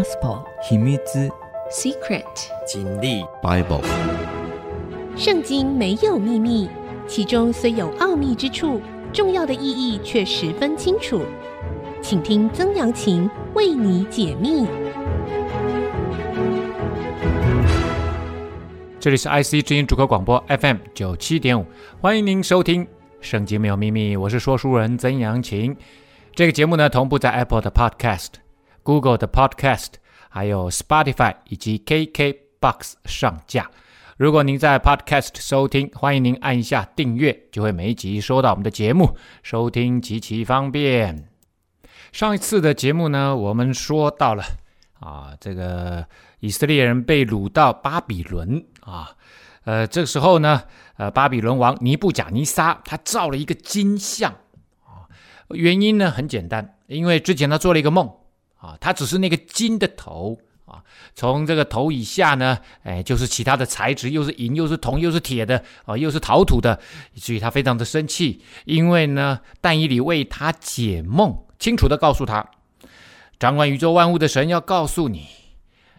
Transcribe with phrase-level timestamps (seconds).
[0.00, 0.96] Gospel 秘密
[1.70, 2.24] Secret
[2.66, 3.82] 真理 Bible
[5.14, 6.70] 圣经没有秘密，
[7.06, 8.80] 其中虽有奥秘之处，
[9.12, 11.20] 重要的意义却十分清楚。
[12.00, 14.66] 请听曾阳晴为你解密。
[18.98, 21.66] 这里是 IC 之音主客广播 FM 九七点五，
[22.00, 22.86] 欢迎您收听
[23.20, 25.76] 《圣经没有秘密》，我是说书人曾阳晴。
[26.34, 28.28] 这个节目呢，同步在 Apple 的 Podcast、
[28.90, 29.90] Google 的 Podcast，
[30.28, 33.70] 还有 Spotify 以及 KKBox 上架。
[34.16, 41.28] 如果您在 Podcast 收听，欢迎您按一下订阅，就会每一集收到我们的节目，收听极其方便。
[42.10, 44.42] 上一次的节目呢，我们说到了
[44.98, 46.04] 啊，这个
[46.40, 49.10] 以色列人被掳到巴比伦啊，
[49.62, 50.64] 呃，这个时候呢，
[50.96, 54.32] 呃，巴比伦王尼布甲尼撒他造了一个金像
[54.82, 55.06] 啊。
[55.50, 58.12] 原因呢很简单，因为之前他做了一个梦
[58.60, 66.78] 啊，他只是那个金的头啊，从这个头以下呢，哎，就是其他的材质，又是银，又是铜，又是铁的啊，又是陶土的，
[67.14, 68.42] 以至于他非常的生气。
[68.66, 72.50] 因为呢，但以理为他解梦，清楚的告诉他，
[73.38, 75.26] 掌管宇宙万物的神要告诉你，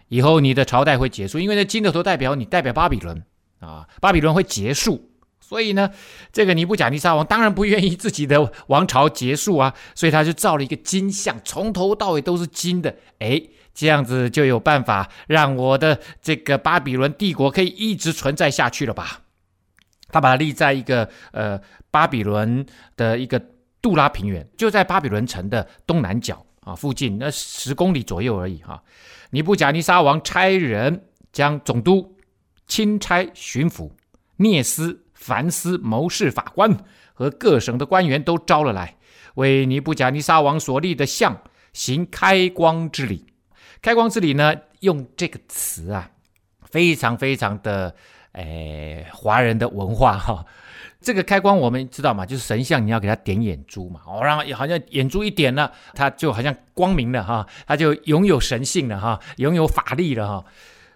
[0.08, 3.23] 以后你的朝代会结束，因为那金的头代表你，代表巴比伦
[3.59, 5.11] 啊，巴比伦会结束。
[5.52, 5.92] 所以呢，
[6.32, 12.96] 这个尼布甲尼撒王当然不愿意自己的王朝结束啊，所以他就造了一个金像，从头到尾都是金的。
[13.20, 19.24] 哎，这样子就有办法让我的这个巴比伦帝国可以一直存在下去了吧？
[20.08, 21.60] 他把它立在一个呃
[21.92, 22.66] 巴比伦
[22.96, 23.38] 的一个
[23.82, 28.84] 杜拉平原，就在巴比伦城的东南角啊附近，那十公里左右而已哈、啊。
[29.32, 32.16] 尼布甲尼撒王差人将总督、
[32.68, 33.92] 钦差、巡抚、
[34.38, 35.04] 聂斯。
[35.22, 36.76] 凡司、谋士、法官
[37.14, 38.98] 和各省的官员都招了来，
[39.36, 41.40] 为尼布甲尼撒王所立的像
[41.74, 43.28] 行开光之礼。
[43.84, 46.10] 开光之礼呢，用这个词啊，
[46.64, 47.96] 非常非常的
[48.32, 50.44] 诶，华人的文化哈。
[51.00, 60.46] 这个开光我们知道嘛，就是神像你要给他点眼珠嘛，哦，然后好像眼珠一点了，他就好像光明了哈，他就拥有神性了哈，拥有法力了哈。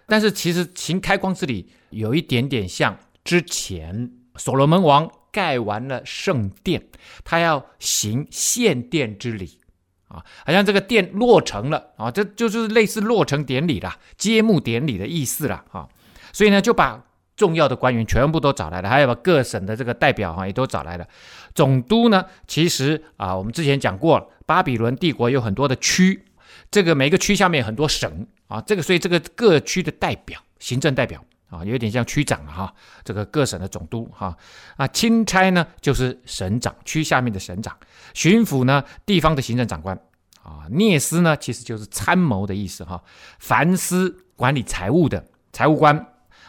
[0.08, 2.98] 但是其实行开光之礼有一点点像。
[3.26, 6.86] 之前，所罗门王盖完了圣殿，
[7.24, 9.58] 他要行献殿之礼
[10.06, 15.88] 啊，好像这个殿落成了啊，这就是类似落成典礼啦，揭幕典礼的意思啦啊。
[16.32, 17.04] 所以呢，就把
[17.34, 21.06] 重要的官员全部都找来了，还有把各省的这个代表哈也都找来了。
[21.54, 26.24] 总督呢，其实啊，我们之前讲过了，巴比伦帝国有很多的区，
[26.70, 31.22] 这个每个区下面很多省啊，这个所以这个各区的代表，行政代表。
[31.48, 32.74] 啊，有点像区长了哈，
[33.04, 34.36] 这个各省的总督哈。
[34.76, 37.76] 啊，钦差呢就是省长，区下面的省长，
[38.14, 39.96] 巡抚呢地方的行政长官。
[40.42, 43.02] 啊，聂斯呢其实就是参谋的意思哈，
[43.38, 46.06] 凡司管理财务的财务官，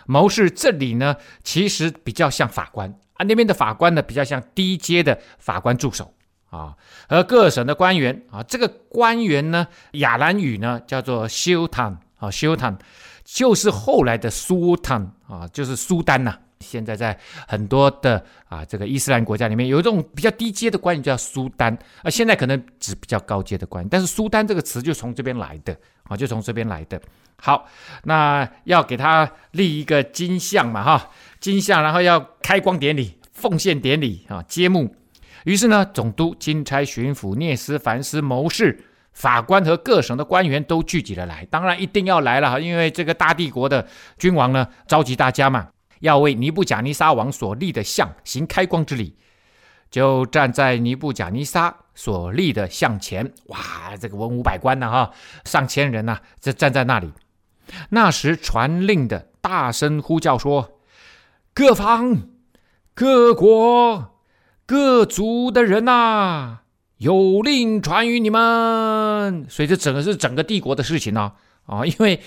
[0.07, 2.90] 谋士这里呢其实比较像法官。
[3.13, 6.13] 啊，那边的法官呢比较像低阶的法官助手。
[6.50, 6.75] 啊，
[7.09, 8.24] 和各省的官员。
[8.31, 12.78] 啊，这个官员呢亚兰语呢叫做修坦啊修坦。
[13.28, 22.10] 就是后来的苏丹啊，就是苏丹呐、现在在很多的啊这个伊斯兰国家里面，有一种比较低阶的官员叫苏丹啊。
[22.10, 27.00] 现在可能指比较高阶的官员，但是苏丹这个词就从这边来的啊，就从这边来的。
[27.36, 27.68] 好，
[28.04, 31.12] 那要给他立一个金像嘛哈，
[31.42, 34.96] 金像，然后要开光典礼、奉献典礼啊，揭幕。
[35.44, 38.86] 于是呢，总督、钦差、巡抚、聂斯、凡斯、谋士。
[39.18, 43.88] 法官和各省的官员都聚集了来，当然一定要来了哈，因为这个大帝国的
[44.20, 45.70] 君王呢，召集大家嘛，
[46.02, 49.18] 要为尼布甲尼撒王所立的像行开光之礼，
[49.90, 53.58] 就站在尼布甲尼撒所立的像前，哇，
[54.00, 55.12] 这个文武百官呐哈，
[55.46, 57.12] 上千人呐，这站在那里。
[57.90, 60.80] 那时传令的大声呼叫说
[61.56, 62.28] ：“各方、
[62.94, 64.22] 各国、
[64.68, 66.60] 各族的人呐！”
[66.98, 68.42] 有令传于你们，
[69.50, 71.32] 所以这整个是整个帝国的事情呢
[71.66, 72.22] 啊， 因为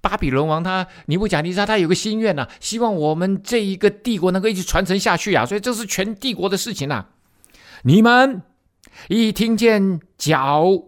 [0.00, 7.06] 巴比伦王他尼布甲尼撒他有个心愿呐，希望我们这一个帝国能够一直传承下去啊，所以这是全帝国的事情呐。
[7.82, 8.42] 你们
[9.08, 10.84] 一听见角、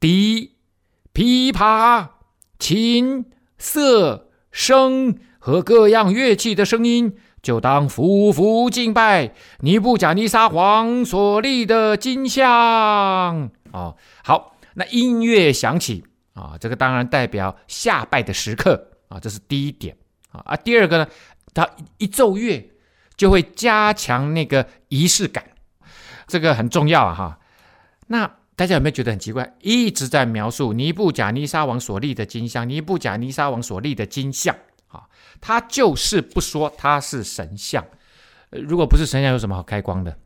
[0.00, 0.52] 笛、
[1.12, 2.08] 琵琶、
[2.58, 3.26] 琴、
[3.58, 7.16] 瑟、声和各样乐器的声音。
[7.42, 13.96] 就当俯伏敬拜尼布甲尼撒王所立的金像啊、哦！
[14.24, 16.04] 好，那音乐响起
[16.34, 19.96] 啊，这个当然代表下拜的时刻啊，这是第一点
[20.30, 20.42] 啊。
[20.44, 21.08] 啊，第二个呢，
[21.52, 21.68] 他
[21.98, 22.72] 一奏乐
[23.16, 25.44] 就会加强那个仪式感，
[26.26, 27.38] 这个很重要啊哈。
[28.08, 29.56] 那大家有没有觉得很奇怪？
[29.60, 34.54] 一直在描述尼布甲尼撒王所立的金像，尼布甲尼撒王所立的金像
[34.88, 35.08] 啊，
[35.40, 37.84] 他就是不说他是神像。
[38.50, 40.16] 如果不是神像，有什么好开光的？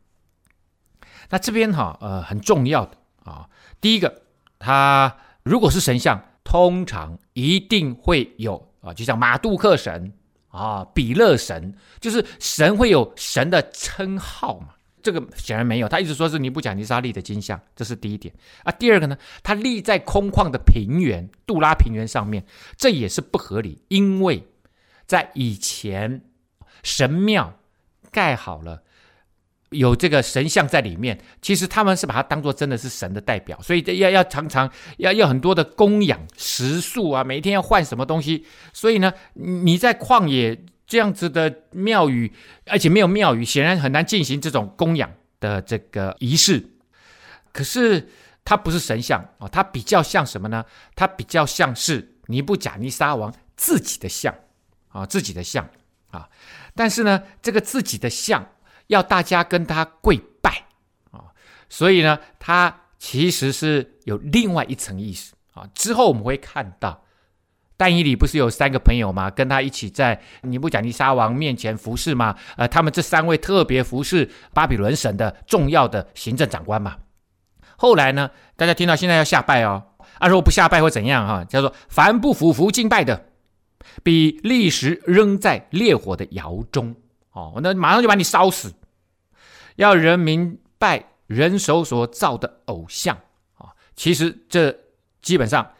[1.29, 3.49] 那这边哈，呃，很重要的啊，
[3.81, 4.23] 第一个，
[4.59, 10.13] 他如果是神像，通常一定会有啊，就像马杜克神
[10.49, 14.69] 啊、比勒神，就是神会有神的称号嘛。
[15.01, 18.71] 这个显然没有，他一直说是尼布甲尼撒立的金像，这是第一点啊。
[18.73, 22.45] 第二个呢，他立在空旷的平原，杜拉平原上面，
[22.75, 24.45] 这也是不合理，因为
[25.05, 26.21] 在以前
[26.83, 27.53] 神庙
[28.11, 28.83] 盖好了，
[29.69, 40.59] 有这个神像在里面，其实他们是把它当做真的是神的代表，所以要要常常要要很多的供养食宿啊，每天要换什么东西，所以呢，你在旷野。
[40.89, 42.33] 这样子的庙宇，
[42.65, 45.07] 而且没有庙宇，显然很难进行这种供养
[45.39, 46.65] 的这个仪式。
[47.53, 48.09] 可是
[48.43, 50.65] 它不是神像啊，它比较像什么呢？
[50.95, 54.33] 它比较像是尼布甲尼撒王自己的像
[54.87, 55.69] 啊，自己的像
[56.09, 56.27] 啊。
[56.73, 58.49] 但是呢，这个自己的像
[58.89, 60.65] 要大家跟他跪拜
[61.09, 61.33] 啊，
[61.69, 65.65] 所以呢，他其实是有另外一层意思啊。
[65.73, 67.05] 之后我们会看到。
[67.81, 69.29] 但以理不是有三个朋友吗？
[69.29, 72.35] 跟他一起在尼布甲尼撒王面前服侍吗？
[72.57, 76.97] 呃，他们这三位特别服侍巴比伦省的重要的行政长官嘛。
[77.77, 79.81] 后来呢，大家听到现在要下拜哦，
[80.17, 81.25] 啊，如果不下拜会怎样？
[81.25, 83.27] 哈，叫做凡不服服敬拜的，
[84.03, 86.93] 必立时扔在烈火的窑中。
[87.31, 88.73] 哦，那马上就把你烧死。
[89.79, 93.17] 要人民拜人手所造的偶像
[93.55, 94.77] 啊，其实这
[95.21, 95.73] 基本上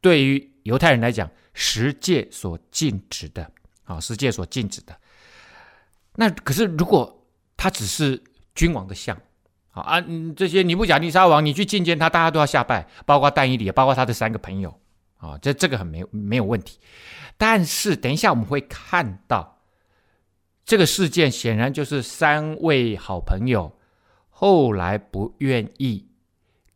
[0.00, 0.50] 对于。
[0.64, 3.50] 犹太人来讲，十诫所禁止的，
[3.84, 4.94] 啊，十诫所禁止的。
[6.16, 7.26] 那可是，如果
[7.56, 8.22] 他只是
[8.54, 9.18] 君王的像，
[9.70, 9.98] 啊，
[10.36, 14.78] 这些尼布甲尼撒王，你去觐见他，大家都要下拜，包括但以理，包括他的三个朋友，
[15.16, 16.78] 啊，这这个很没没有问题。
[17.38, 19.59] 但是，等一下我们会看到，
[20.70, 23.76] 这个事件显然就是三位好朋友
[24.28, 26.06] 后来不愿意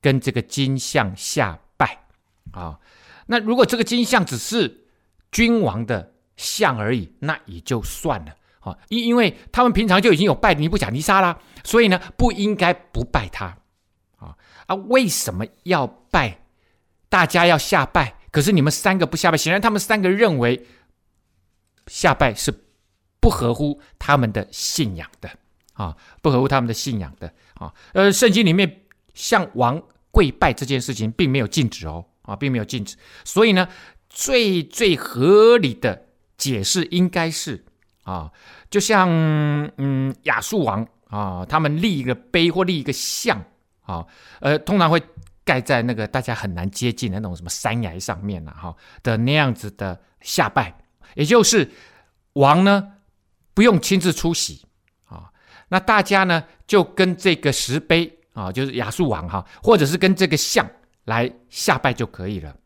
[0.00, 2.04] 跟这个金像下拜，
[2.50, 2.80] 啊。
[3.26, 4.88] 那如果这个金像只是
[5.30, 13.56] 君王的像而已，那也就算了啊，因因为他们平常就已经有拜尼布甲尼撒啦，所以呢不应该不拜他
[14.16, 14.36] 啊
[14.66, 14.74] 啊！
[14.74, 16.40] 为什么要拜？
[17.08, 20.66] 大家要下拜，可是你们三个不下拜，显然他们三个认为
[21.86, 22.50] 下拜是
[23.24, 25.30] 不合乎他们的信仰的
[25.72, 27.72] 啊，不合乎他们的信仰的啊。
[27.94, 28.82] 呃，圣经里面
[29.14, 32.04] 向王跪拜这件事情并没有禁止哦。
[32.26, 33.68] 啊，并没有禁止，所以呢，
[34.08, 36.06] 最最合理的
[36.38, 37.62] 解释应该是
[38.02, 38.32] 啊，
[38.70, 39.10] 就像
[39.76, 43.44] 嗯亚述王啊，他们立一个碑或立一个像
[43.82, 44.06] 啊，
[44.40, 45.02] 呃，通常会
[45.44, 50.74] 盖在那个大家很难接近的那种什么山崖上面呐，哈的那样子的下拜，
[51.16, 51.70] 也就是
[52.32, 52.93] 王呢
[53.54, 54.66] 不用亲自出席
[55.06, 55.30] 啊，
[55.68, 60.68] 那大家呢就跟这个石碑啊，就是亚述王哈，或者是跟这个像。
[61.06, 62.56] 来下拜就可以了。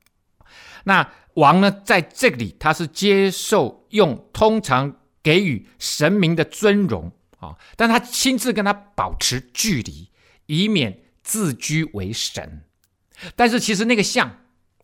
[0.84, 10.08] 那王呢，在这里他是接受用通常给予神明的尊荣啊，但他亲自跟他保持距离，
[10.46, 12.62] 以免自居为神。
[13.34, 14.38] 但是其实那个像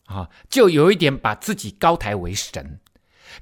[0.07, 2.81] 啊，就有一点把自己高抬为神。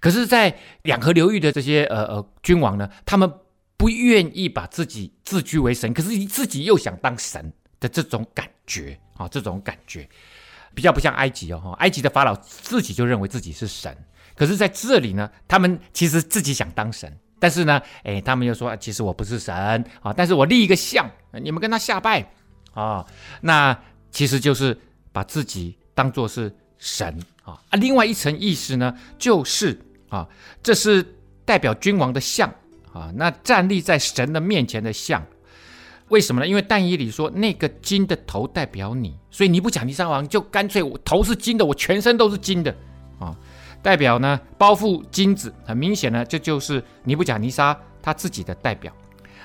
[0.00, 3.32] 可是，在两河流域的这些呃呃君王呢，他们
[3.76, 8.98] 不愿意把自己自居为神，可是自己又想当神的这种感觉。
[9.14, 10.08] 啊，这种感觉
[10.74, 13.94] 比较不像埃及哦，埃及的法老自己就认为自己是神，
[14.34, 19.54] 可是在这里呢，他们其实自己想当神，但是呢，哎，他们又说，其实我不是神
[20.00, 21.08] 啊，但是我立一个像，
[21.42, 22.26] 你们跟他下拜
[22.72, 23.06] 啊，
[23.42, 23.78] 那
[24.10, 24.76] 其实就是
[25.12, 27.60] 把自己当作是神啊。
[27.68, 30.28] 啊，另外一层意思呢，就是啊，
[30.62, 31.04] 这是
[31.44, 32.52] 代表君王的像
[32.92, 35.24] 啊，那站立在神的面前的像。
[36.08, 36.46] 为什么呢？
[36.46, 42.74] 因为但以理说那个金的头代表你，所以尼布甲尼撒王就干脆我头是金的，我全身都是金的
[43.18, 43.34] 啊，
[43.82, 48.92] 代表呢包覆金子，很明显呢这就是尼布甲尼撒他自己的代表。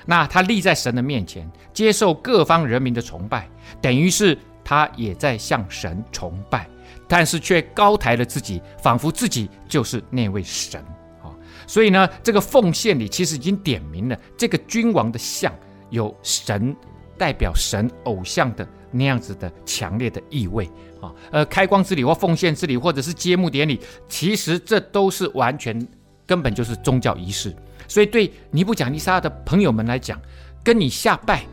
[0.04, 3.48] 那他立在神的面前，接受各方人民的崇拜，
[3.80, 6.68] 等于是他也在向神崇拜，
[7.06, 10.80] 但是却高抬了自己，仿佛自己就是那位神
[11.22, 11.30] 啊。
[11.66, 15.52] 所以呢，这个奉献里其实已经点明了这个君王的像。
[15.90, 16.76] 有神
[17.16, 25.88] 代表神偶像的那样子的强烈的意味啊，呃，开光之礼或奉献之礼，或者是揭幕典礼，其实这都是完全
[26.26, 27.56] 根本就是宗教仪式。
[27.88, 30.20] 所以对尼布甲尼撒的朋友们来讲，
[30.62, 31.46] 跟你下拜，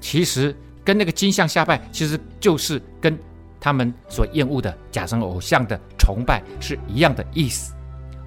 [0.00, 3.14] 其实跟那个金像下拜，其实就是跟
[3.62, 7.72] 他们所厌恶的假神偶像的崇拜是一样的意思。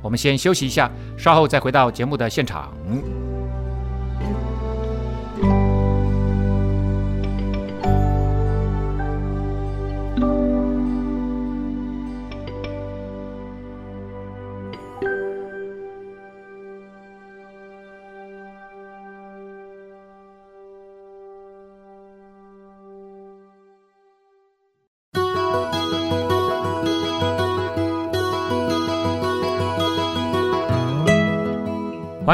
[0.01, 2.73] 我们先休息一下，稍后再回到节目的现场。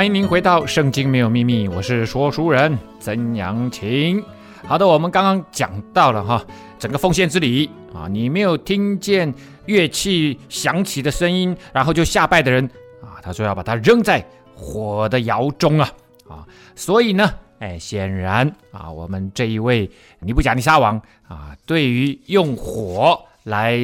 [0.02, 4.26] 欢迎您回到《圣经没有秘密》，我是说书人曾阳晴。
[4.66, 6.44] 好的，我们刚刚讲到了哈，
[6.80, 9.32] 整个奉献之礼啊，你没有听见
[9.68, 12.68] 乐器响起的声音，然后就下拜的人
[13.00, 15.88] 啊，他说要把它扔在火的窑中啊
[16.28, 19.88] 啊，所以呢，哎，显然啊，我们这一位
[20.20, 23.24] 尼布甲尼撒王啊，对于用火。
[23.44, 23.78] 来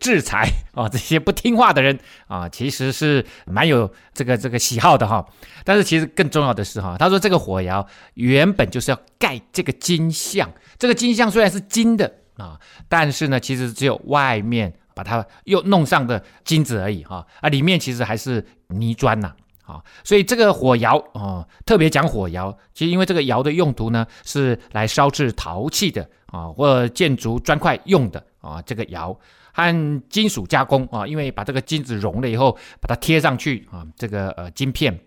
[0.00, 5.24] 制裁 啊，这些不听话的人啊，其实是蛮有这个这个喜好的哈。
[5.64, 19.32] 但是其实更重要的是哈，他说这个火窑原本就是要盖这个金像，这个金像虽然是金的啊，但是呢，其实只有外面把它又弄上的金子而已哈，啊，里面其实还是泥砖呐
[19.64, 19.80] 啊。
[20.02, 28.24] 所以这个火窑啊，特别讲火窑，其实因为这个窑的用途呢，是来烧制陶器的啊，或建筑砖块用的。
[28.44, 29.18] 啊，这个窑
[29.52, 35.00] 和金属加工啊，因为把这个金子熔了以后，把它贴上去啊，这个呃金片，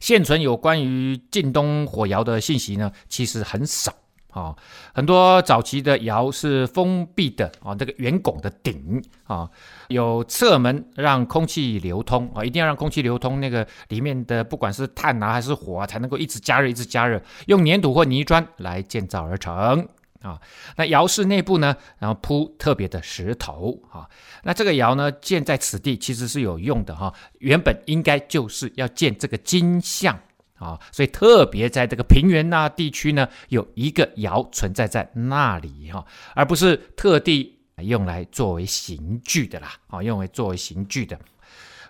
[0.00, 3.92] 现存有关于近东火窑的信息呢，其实很少
[4.30, 4.56] 啊。
[4.92, 9.48] 很多早期的窑是封闭的啊，这个圆拱的顶啊，
[9.88, 19.86] 有侧门让空气流通啊，一定要让空气流通，那个里面的不管是炭啊还是火啊，才能够一直加热，一直加热，用粘土或泥砖来建造而成。
[20.24, 20.40] 啊，
[20.76, 24.08] 那窑室内部呢，然后铺特别的石头啊。
[24.42, 27.12] 那这个窑呢，建在此地其实是有用的哈。
[27.40, 30.18] 原本应该就是要建这个金像
[30.56, 36.02] 啊，所以特别在这个平原那地区呢，有一个窑存在在那里哈，
[36.34, 41.18] 而不是特地用来作为刑具的啦啊，用来作为刑具的。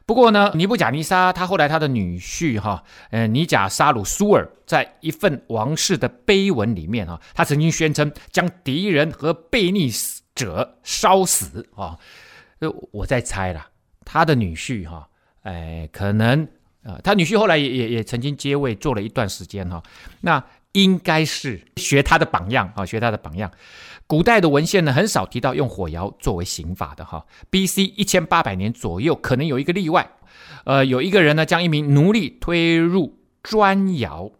[0.06, 9.90] 不过呢，尼布甲尼撒他后来他的女婿哈，呃，尼甲沙鲁苏尔在一份王室的碑文里面哈，他曾经宣称将敌人和悖逆
[10.34, 11.98] 者烧死啊。
[12.92, 13.66] 我在猜啦，
[14.04, 15.08] 他的女婿哈，
[15.42, 16.46] 哎，可能
[16.82, 19.82] 呃，他女婿后来也也也曾经接位做了一段时间哈，
[20.20, 23.50] 那应该是学他的榜样啊，学他的榜样。
[24.06, 27.24] 古代的文献呢，很少提到用火窑作为刑法的哈。
[27.48, 27.84] B.C.
[27.96, 30.10] 一千八百年左右，可能有一个例外。
[30.64, 34.30] 呃，有一个人呢，将一名奴隶推入砖窑，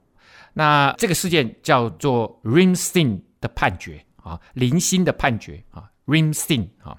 [0.53, 6.59] 那这个事件叫做 r i m s t i n 的判决啊，林星的判决啊 r i m s t i
[6.59, 6.97] n 啊，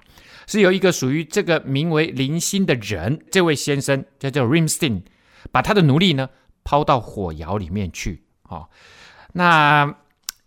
[0.48, 5.02] 是由一个属于这个名为林星的人，这位先生叫做 r i m s t i n
[5.52, 6.28] 把他的奴隶呢
[6.64, 8.66] 抛到火窑里面去啊。
[9.32, 9.94] 那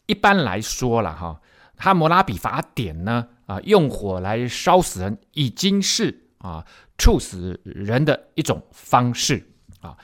[0.06, 1.40] 一般来说了哈。
[1.80, 6.64] 哈摩拉比法典呢，啊，用火来烧死人已经是啊
[6.98, 9.98] 处死人的一种方式啊，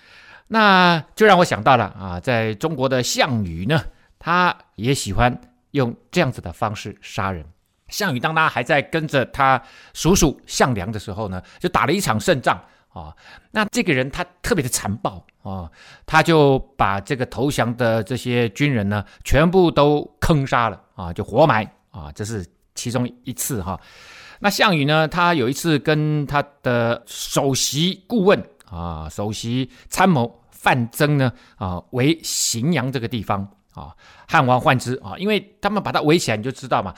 [0.47, 3.83] 那就让我想到了啊，在中国的项羽呢，
[4.17, 5.39] 他也喜欢
[5.71, 7.45] 用这样子的方式杀人。
[7.89, 9.61] 项羽当他还在跟着他
[9.93, 13.13] 叔叔项梁的时候呢，就打了一场胜仗啊。
[13.51, 15.69] 那这个人他特别的残暴啊，
[16.05, 20.81] 他就把这个投降的这些军人呢，全部都坑杀了。
[20.95, 23.79] 啊，就活埋啊，这是其中一次哈。
[24.39, 33.95] 那项羽呢，他有一次跟他的首席顾问啊，首席参谋范增呢啊，围荥阳这个地方啊，
[34.27, 36.93] 汉王患之啊，因为他们把他围起来，你就知道嘛，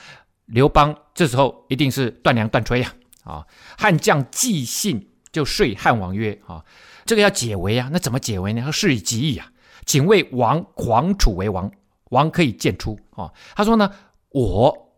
[0.46, 3.46] 刘邦这时候一定是断粮断炊呀啊。
[3.76, 6.64] 汉将纪信就说汉王曰啊，
[7.04, 8.62] 这个要解围啊，那怎么解围呢？
[8.64, 9.46] 他事已极矣啊，
[9.86, 11.70] 请为王狂楚为王。
[12.10, 13.90] 王可以见出啊，他说呢，
[14.30, 14.92] 我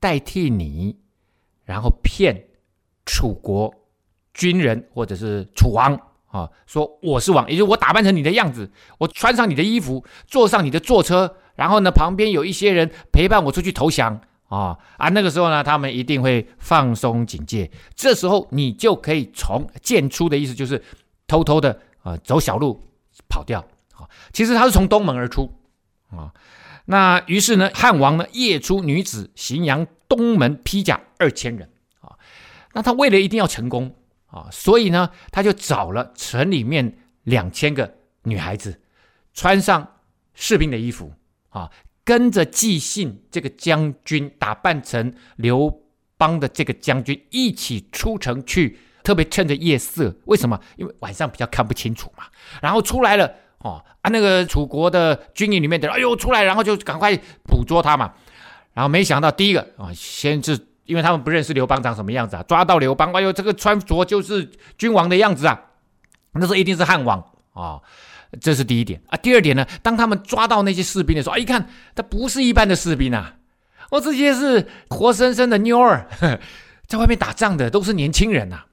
[0.00, 0.96] 代替你，
[1.64, 2.48] 然后骗
[3.04, 3.74] 楚国
[4.34, 20.82] 军人或者是楚王啊，说我是王，也就是我打扮成你的样子，我穿上你的衣服，坐上你的坐车，然后呢，旁边有一些人陪伴我出去投降啊啊，那个时候呢，他们一定会放松警戒，这时候你就可以从见出的意思就是
[21.26, 22.80] 偷偷的啊走小路
[23.28, 23.60] 跑掉
[23.94, 25.50] 啊，其实他是从东门而出
[26.10, 26.32] 啊。
[26.86, 32.16] 那于是呢，汉王呢，夜出女子荥阳东门披甲二千人啊。
[32.72, 33.94] 那他为了一定要成功
[34.26, 38.80] 啊，所以呢，他就找了城里面两千个女孩子，
[39.34, 39.96] 穿上
[40.34, 41.12] 士兵的衣服
[41.48, 41.70] 啊，
[42.04, 45.82] 跟着纪信这个将军，打扮成刘
[46.16, 50.60] 邦的这个将军一起出城去，特别趁着夜色，为什么？
[50.76, 52.24] 因为晚上比较看不清楚嘛。
[52.62, 58.12] 然后出来了哦，啊，那个楚国的军营里面的，哎呦出来，然后就赶快捕捉他嘛。
[58.74, 65.60] 然后没想到第一个啊，先是因为他们不认识刘邦长什么样子啊，抓到刘邦，哎呦这个穿着就是君王的样子啊，
[66.32, 67.80] 那时候一定是汉王啊。
[68.40, 69.16] 这是第一点啊。
[69.16, 73.36] 第二点呢，当他们抓到那些士兵的时候，啊，一看他不是一般的士兵啊，
[73.90, 76.08] 哦这些是活生生的妞儿，
[76.86, 78.64] 在外面打仗的都是年轻人呐，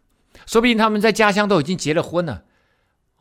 [0.47, 2.43] 说不定他们在家乡都已经结了婚了，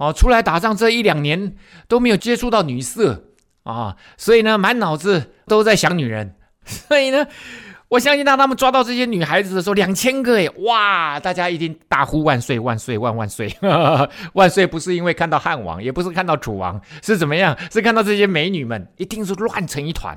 [0.09, 1.55] 哦，出来打仗这一两年
[1.87, 3.25] 都没有接触到女色
[3.63, 7.27] 啊，所以呢，满脑子都在想女人， 所以呢。
[7.89, 11.21] 我相信当他们抓到这些女孩子的时候，两千个哎，哇！
[11.21, 13.55] 大家一定大呼万岁万岁万万岁！
[14.33, 17.55] 万岁不是因为看到汉王，也不是看到楚王，是怎么样？
[17.71, 20.17] 是看到这些美女们，一定是乱成一团。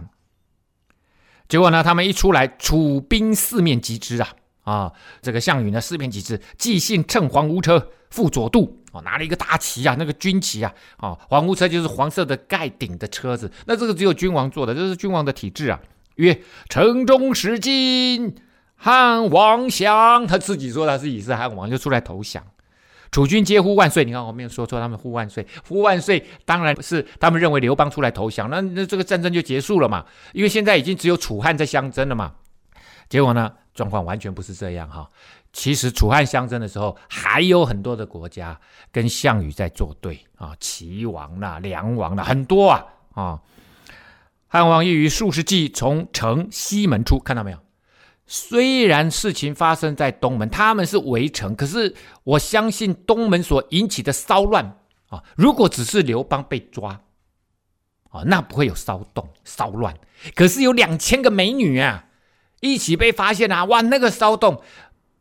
[1.49, 4.29] 结果呢，他们一出来，楚兵四面击之啊！
[4.63, 15.77] 啊，这个项羽呢，四面击之，即信乘黄乌车赴左度，哦，拿了一个大旗啊，那个军旗啊，啊，黄屋车就是黄色的盖顶的车子，那这个只有君王坐的，这是君王的体制啊。
[16.15, 18.35] 曰：城中使金，
[18.77, 20.25] 汉王降。
[20.25, 22.41] 他自己说他自己是汉王，就出来投降。
[23.11, 24.05] 楚军皆呼万岁。
[24.05, 30.05] 你看我没有说错，他们呼万岁，呼万岁，当然是他们认为刘邦出来投降，那那这个战争就结束了嘛。
[30.31, 32.31] 因为现在已经只有楚汉在相争了嘛。
[33.09, 35.09] 结果呢，状况完全不是这样哈。
[35.55, 38.59] 其实楚汉相争的时候，还有很多的国家
[38.91, 43.39] 跟项羽在作对啊，齐王啦、梁王啦，很多啊啊。
[44.47, 47.57] 汉王亦于数十骑从城西门出，看到没有？
[48.27, 51.95] 虽然事情发生在东门，他们是围城，可是
[52.25, 56.99] 我相信东门所引起的骚乱啊，如果只是刘邦被抓
[58.09, 59.95] 啊，那不会有骚动骚乱。
[60.35, 62.05] 可是有两千个美女啊，
[62.61, 64.61] 一起被发现啊，哇，那个骚动，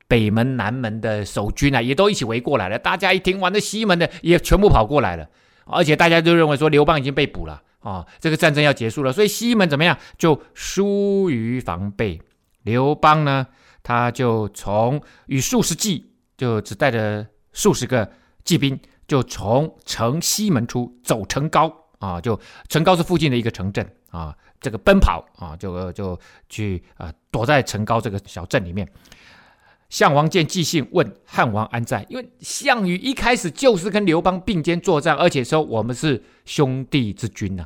[0.08, 2.78] 北门南门的守军啊，也都一起围过来了。
[2.78, 5.28] 大家一听，完，那西门的也全部跑过来了，
[5.66, 7.62] 而且大家都认为说刘邦已经被捕了。
[7.80, 9.98] 啊、这个战争要结束了，所以西门怎么样？
[10.16, 12.18] 就疏于防备。
[12.62, 13.46] 刘邦呢，
[13.82, 18.10] 他就从与数十骑，就只带着数十个
[18.42, 22.40] 骑兵，就从城西门出，走城高啊，就
[22.70, 28.88] 城高是附近的一个城镇啊，这个奔跑啊，就就去啊，躲在城高这个小镇里面。
[29.94, 32.04] 项王见纪信，问汉王安在？
[32.08, 37.64] 因为项羽一开始就是跟刘邦并肩作战，而且说我们是兄弟之军呐、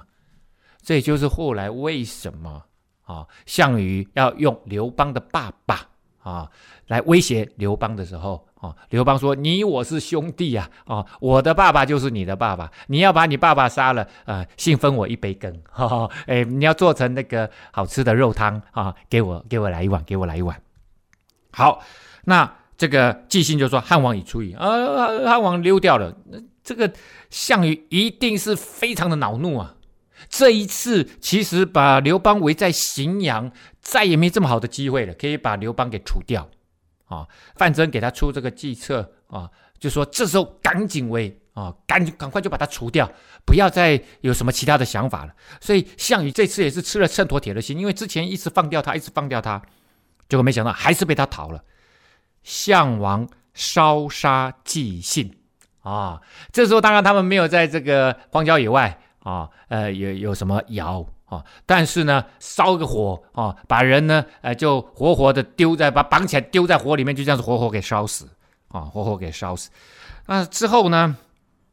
[0.82, 2.62] 这也就是后来为什么
[3.04, 5.88] 啊，项羽要用刘邦的爸爸
[6.18, 6.50] 啊
[6.88, 15.62] 来威胁刘邦的时候啊，刘邦说：“你我是兄弟呀，啊，我的爸爸就是你的爸爸，你要把你爸爸杀了，呃，信分我一杯羹。
[15.70, 20.60] 哈哈，哎，你要做成那个好吃的肉汤啊，给我给我来一碗，给我来一碗。
[21.50, 21.80] 好，
[22.24, 24.66] 那这个纪信就说汉王已出矣，啊，
[25.24, 26.16] 汉王溜掉了。
[26.62, 26.92] 这个
[27.30, 29.74] 项羽一定是非常的恼怒啊。”
[30.28, 33.50] 这一次其实把刘邦围在荥阳，
[33.80, 36.46] 再也没这么好的机会了，可以把刘邦给除掉
[37.06, 37.26] 啊！
[37.54, 43.10] 范增给他出这个计策啊，就说这时候赶紧围啊，赶紧赶快就把他除掉，
[43.46, 45.32] 不要再有什么其他的想法了。
[45.60, 49.62] 所以项羽这次也是吃了秤砣铁了心，因为之前一直放掉他，一直放掉他，
[50.28, 51.62] 结果没想到还是被他逃了。
[52.48, 55.38] 项王烧杀纪信
[55.82, 56.22] 啊！
[56.50, 58.98] 这时候当然他们没有在这个荒郊野外。
[59.20, 61.44] 啊，呃，有有什么窑啊？
[61.66, 68.26] 但是呢，烧个火啊，把人呢，呃，就活活的丢在，把绑起来丢在火里面，就这样子活活给烧死
[68.68, 69.68] 啊，活活给烧死。
[70.24, 71.14] 那之后呢，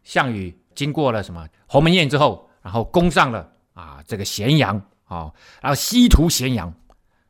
[0.03, 6.73] 项羽经过了什么鸿门宴之后，然后攻上了啊这个咸阳啊，然后西屠咸阳，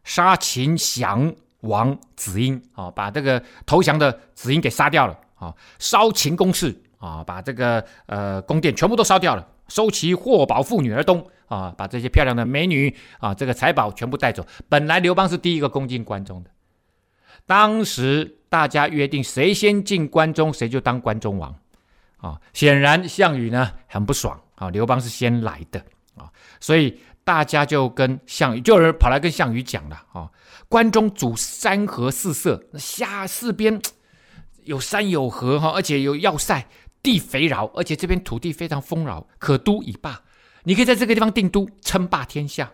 [0.03, 9.47] 杀秦降王子婴啊，把这个投降的子婴给杀掉了啊，烧秦宫室啊，把这个呃宫殿全部都烧掉了。
[9.67, 14.45] 收其货宝妇女而东啊，把这些漂亮的美女啊，这个财宝全部带走。
[14.69, 16.51] 本来刘邦是第一个攻进关中的，
[17.47, 21.55] 当时大家约定，谁先进关中，谁就当关中王
[22.17, 22.39] 啊。
[22.53, 25.79] 显然项羽呢很不爽啊，刘邦是先来的
[26.15, 30.29] 啊，所以大家就跟项羽，就有人跑来跟项羽讲了啊，
[30.69, 33.81] 关中主山河四塞，下四边
[34.63, 36.67] 有山有河哈，而且有要塞。
[37.03, 40.23] 地肥饶，而且这边土地非常丰饶，可都以霸。
[40.63, 42.71] 你可以在这个地方定都，称霸天下。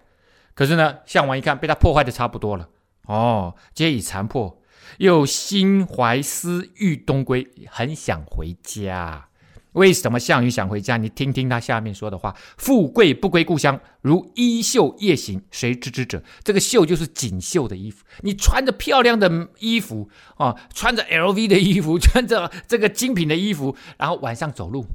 [0.53, 2.69] 可是呢，项王一看被他破坏的差不多了，
[3.07, 4.61] 哦，皆已残破，
[4.99, 9.27] 又心怀私欲东归，很想回家。
[9.73, 10.97] 为什么项羽想回家？
[10.97, 18.03] 你听听他下面说的话：“富贵不归故乡，如衣袖夜行，谁知之者？”这个袖就是锦绣的衣服。
[18.21, 24.85] 你穿着漂亮的衣服啊，穿着 LV 的衣服， 穿着这个精品的衣服，然后晚上走路，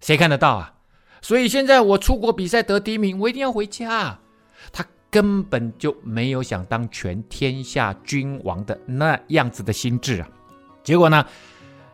[0.00, 0.74] 谁看得到啊？
[1.22, 4.18] 所以现在我出国比赛得第一名，我一定要回家。
[4.72, 10.28] 他根本就没有想当全天下君王的那样子的心智啊！
[10.82, 11.24] 结果呢？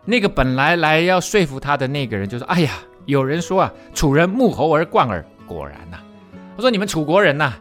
[0.04, 2.72] 那个本来来要说服他的那个人就说：“哎呀，
[3.06, 5.24] 有人说啊，楚人目猴而冠耳。
[5.46, 5.98] 果然呐、
[6.56, 7.54] 我说你们楚国人呐、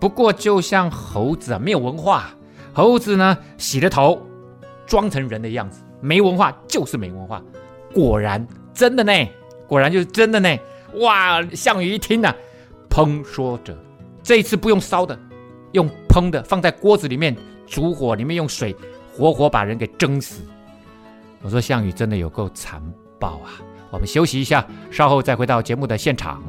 [0.00, 2.30] 不过就像猴子啊，没有文化。
[2.72, 4.26] 猴子呢，洗了头，
[4.86, 7.42] 装成人的样子，没文化就是没文化。
[7.92, 9.12] 果然真的呢，
[9.68, 10.56] 果然就是真的呢。
[11.00, 11.42] 哇！
[11.52, 12.36] 项羽一听呐、啊，
[12.88, 13.76] 烹说者，
[14.22, 15.18] 这一次不用烧的，
[15.72, 18.74] 用烹的，放在锅子里面煮火，里面用水
[19.12, 20.42] 活活把人给蒸死。”
[21.44, 22.82] 我说项羽真的有够残
[23.20, 23.52] 暴啊！
[23.90, 26.42] 我们休息一下，稍后再回到节目的现场。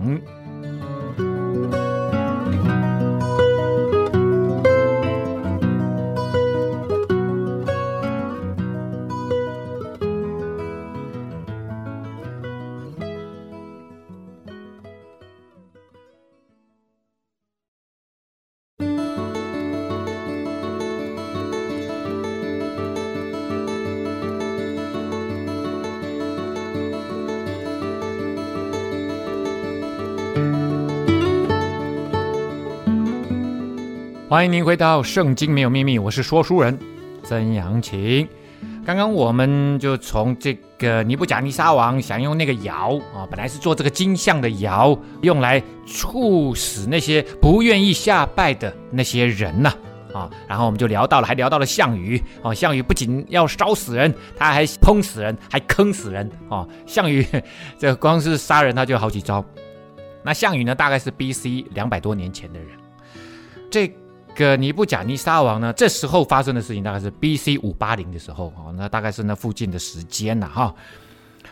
[34.36, 36.78] 欢迎您回到《圣经没有秘密》，我是说书人
[37.24, 38.28] 曾阳晴。
[38.86, 49.74] 刚刚我们就从这个尼布甲尼撒王想用那个窑啊，本来是做这个金像的窑，用来处死那些不愿意下拜的那些人呐
[50.14, 50.30] 啊。
[50.50, 52.54] 然后我们就聊到了，还聊到了项羽啊。
[52.54, 56.68] 项羽不仅要烧死人，他还烹死人，还坑死人啊。
[56.86, 57.26] 项羽
[57.80, 59.46] 这光是杀人他就好几招。
[60.24, 61.68] 那项羽呢，大概是 B.C.
[61.74, 62.68] 两百多年前的人，
[63.72, 63.90] 这。
[64.36, 67.58] 个尼布甲尼撒王呢，这时候发生的事情大概是 B.C.
[67.58, 70.76] 五八零的时候啊，那大概是那附近的时间了哈。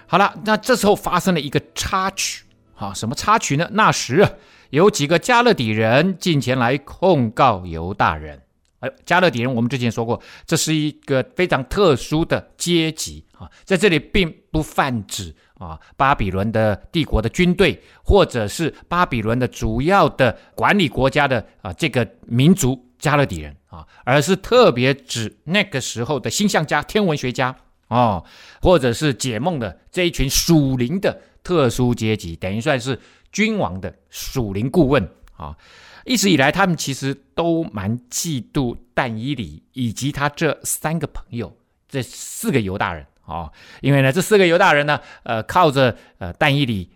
[0.05, 2.43] 好了，那这时候发生了一个插曲
[2.75, 3.67] 啊，什么插曲呢？
[3.71, 4.27] 那时，
[4.69, 8.39] 有几个加勒底人进前来控告犹大人。
[8.79, 15.33] 哎，加勒底人我们之前说过，这是一个非常特殊的阶级啊，在这里并不泛指。
[15.63, 27.56] 啊，巴比伦的帝国的军队，或者是巴比伦的主要的管理国家的啊这个民族加勒底人啊，而是特别指那个时候的星象家、天文学家
[27.88, 28.26] 哦，
[28.62, 32.99] 或者是解梦的这一群属灵的特殊阶级，等于算是
[33.32, 35.56] 君王的属灵顾问啊。
[36.06, 41.56] 一直以来，他们其实都蛮嫉妒但以理以及他这三个朋友，
[41.88, 43.06] 这四个犹大人。
[43.25, 46.91] 哦，因为呢，这四个犹大人呢，呃，靠着呃但以里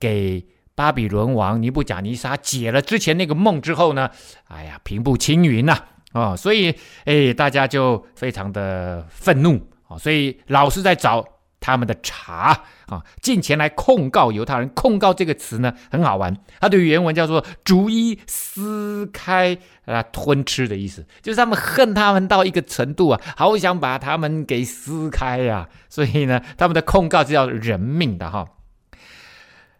[0.00, 4.10] 给巴比伦王尼布甲尼撒解了之前那个梦之后呢，
[4.48, 5.78] 哎呀，平步青云呐，
[6.12, 11.24] 啊，所以哎，大家就非常的愤怒啊，所以老是在找
[11.68, 14.70] 他们的茶啊，进前来控告犹太人。
[14.70, 25.68] 控告这个词呢，很好玩，它的原文叫做逐一撕开啊吞吃的意思，就是他们恨他们到一个程度啊，好想把他们给撕开呀，啊。
[25.90, 28.46] 所以呢，他们的控告是要人命的哈。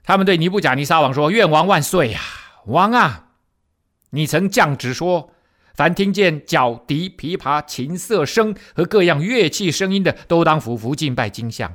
[0.04, 2.20] 他们对尼布甲尼撒王说：“愿王万岁呀，
[2.66, 3.28] 王啊，
[4.10, 5.30] 你曾降旨说。”
[5.78, 11.68] 凡听见角笛、琵琶、琴瑟声和各样乐器声音的，都当俯伏敬拜金像；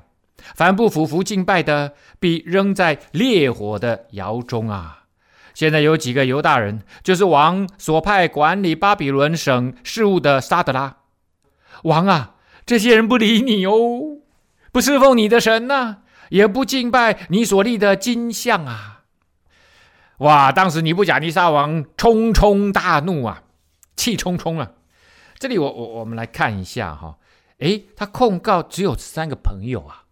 [0.55, 5.03] 凡不俯伏敬拜的，必扔在烈火的窑中啊！
[5.53, 10.97] 现在有几个犹大人，就是王所派管理巴比伦省事务的沙得拉。
[11.83, 12.35] 王啊，
[12.65, 14.17] 这些人不理你哦，
[14.73, 19.03] 不侍奉你的神呐、啊，也不敬拜你所立的金像啊！
[20.17, 20.51] 哇！
[20.51, 23.43] 当时尼布甲尼撒王冲冲大怒啊！
[23.95, 24.71] 气冲冲啊！
[25.39, 27.17] 这里我我我们来看一下哈，
[27.57, 30.05] 诶，他控告只有三个朋友啊，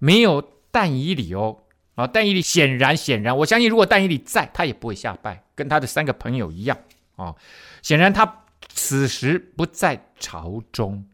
[0.00, 0.42] 没有
[0.72, 1.62] 但以理哦
[1.94, 6.76] 啊，但以理显然显然，我相信如果但以理在，他也不会下拜，跟他的三个朋友一样
[7.14, 7.32] 啊。
[7.80, 11.06] 显然他此时不在朝中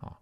[0.00, 0.16] 啊。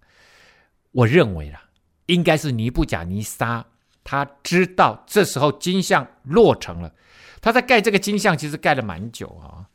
[0.90, 1.62] 我认为啦，
[2.06, 3.64] 应该是尼布甲尼撒，
[4.02, 6.92] 他知道这时候金像落成了，
[7.40, 9.68] 他在盖这个金像，其实盖了蛮久啊。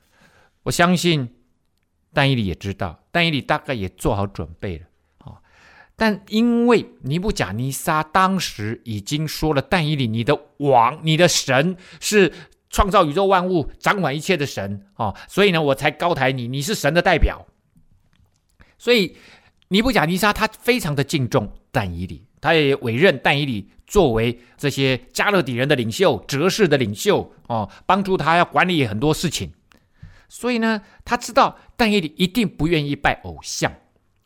[0.63, 1.35] 我相信。
[2.13, 4.85] 但以理也知道，但以理大概也做好准备了
[5.19, 5.37] 啊。
[5.95, 12.31] 但因为尼布甲尼撒当时已经说了，但以理，你的王、你的神是
[12.69, 17.45] 创造宇宙万物、掌管一切的神啊，所以呢，我才高抬你，你是神的代表。
[18.77, 19.17] 所以
[19.67, 29.51] 尼布甲尼撒他非常的敬重但以理，他也委任但以理作为这些加勒底人的领袖、哲士的领袖哦，帮助他要管理很多事情。
[30.27, 33.71] 所以呢，他知道但以理一定不愿意拜偶像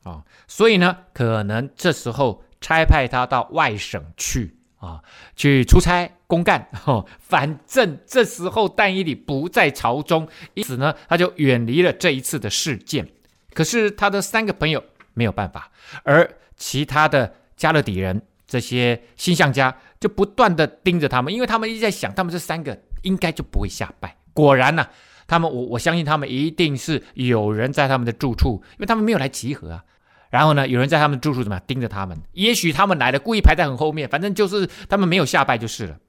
[0.02, 5.02] 啊、所以呢，可能这时候差派他到外省去啊、
[5.36, 6.68] 去出差公干。
[6.86, 13.08] 哦，反正这时候但以里不在朝中，因此呢，他就远离了这一次的事件。
[13.54, 15.72] 可是他的三个朋友没有办法，
[16.04, 24.18] 而其他的加勒底人这些星象家就不断地盯着他们，因为他们一直在想，他们这三个应该就不会下拜。
[24.34, 24.88] 果然呢、
[25.28, 29.84] 他们，我我相信他们一定是有人在他们的住处，因为他们没有来集合啊。
[30.30, 32.20] 然后呢，有人在他们住处怎么样盯着他们？
[32.32, 36.00] 也许他们来了，故意排在很后面，反正就是他们没有下拜就是了。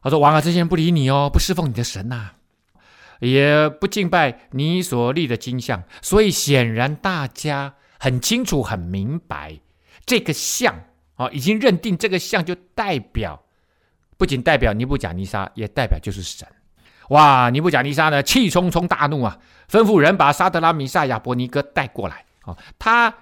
[0.00, 2.30] 他说：“王啊，这些人不理你哦，不侍奉你的神呐、
[3.18, 5.82] 也不敬拜你所立的金像。
[6.00, 9.58] 所以显然大家很清楚、很明白，
[10.04, 10.72] 这个像
[11.16, 13.42] 啊、哦，已经认定这个像就代表，
[14.16, 16.46] 不仅代表尼布甲尼撒，也代表就是神。”
[17.10, 17.50] 哇！
[17.50, 19.38] 尼布甲尼撒呢，气冲冲大怒啊，
[19.70, 22.24] 吩咐人把沙德拉、米萨、亚伯尼歌带过来。
[22.42, 23.14] 啊，他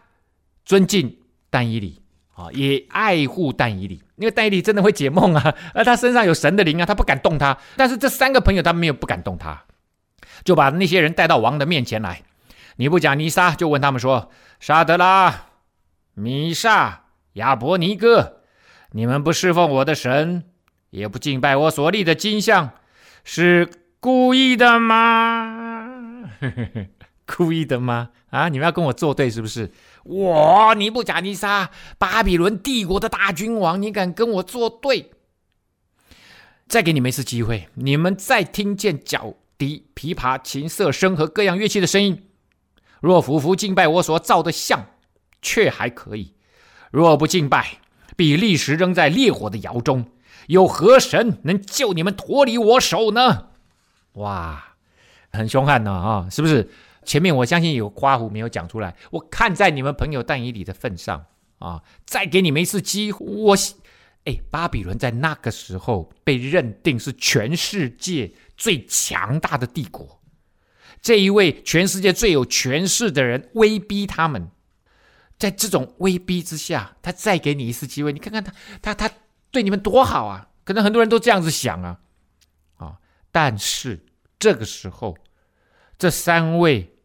[0.65, 1.19] 尊敬
[1.51, 2.01] 但以理
[2.35, 7.57] 啊，也爱护但以理，因为但以理真的会解梦啊， 而他身上有神的灵啊，他不敢动他。
[7.77, 9.65] 但是这三个朋友他没有不敢动他，
[10.45, 12.23] 就把那些人带到王的面前来。
[12.77, 15.47] 尼布甲尼撒就问他们说：“沙德拉、
[16.15, 18.41] 米萨、亚伯尼歌，
[18.91, 20.45] 你们不侍奉我的神，
[20.91, 22.71] 也不敬拜我所立的金像。”
[23.25, 23.69] 是
[24.01, 26.31] 故意的吗？
[27.27, 28.11] 故意的吗？
[28.29, 29.73] 啊，你们要跟我作对是不是？
[30.05, 35.11] 我尼布甲尼撒，巴比伦帝国的大君王，你敢跟我作对？
[36.69, 42.29] 再给你们一次机会，你们再听见角笛、琵琶、琴瑟声和各样乐器的声音，
[43.01, 44.87] 若俯伏敬拜我所造的像，
[45.41, 46.35] 却还可以；
[46.91, 47.79] 若不敬拜，
[48.17, 50.07] 必立时扔在烈火的窑中。
[50.47, 53.49] 有何神能救你们脱离我手呢？
[54.15, 54.77] 哇，
[55.33, 56.29] 很凶悍呢啊！
[56.31, 56.71] 是不是？
[57.05, 58.97] 前面我相信有夸胡没有讲出来。
[59.11, 61.27] 我看在你们朋友但以理的份上
[61.59, 63.27] 啊，再给你们一次机会。
[63.27, 63.57] 我，
[64.25, 70.21] 哎，巴比伦在那个时候被认定是全世界最强大的帝国。
[71.03, 74.49] 这一位全世界最有权势的人威逼他们，
[75.39, 78.13] 在这种威逼之下，他再给你一次机会。
[78.13, 79.15] 你看看他，他，他。
[79.55, 80.49] 对你们多好啊！
[80.65, 82.01] 可能很多人都这样子想啊，
[82.79, 82.99] 啊！
[83.31, 84.05] 但是
[84.39, 85.17] 这个时候，
[85.97, 86.97] 这三位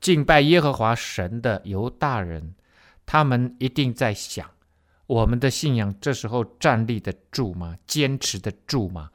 [0.00, 2.54] 敬拜耶和华神的犹大人，
[3.04, 4.48] 他们一定在想：
[5.06, 7.76] 我们的信仰这时候站立得住吗？
[7.86, 9.10] 坚持得住吗？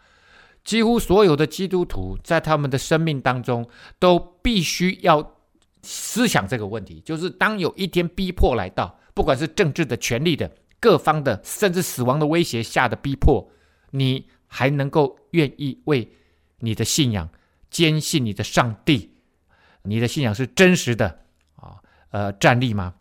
[0.63, 5.37] 几乎所有的基督徒在他们的生命当中，都必须要
[5.81, 10.49] 思想这个问题，就是当有一天逼迫来到，不管是政治的、权力的。
[10.83, 13.49] 各方的甚至死亡的威胁下的逼迫，
[13.91, 16.11] 你还能够愿意为
[16.59, 17.29] 你的信仰
[17.69, 19.15] 坚信你的上帝，
[19.83, 21.21] 你的信仰是真实的
[21.55, 21.79] 啊？
[22.09, 22.95] 呃，站立吗？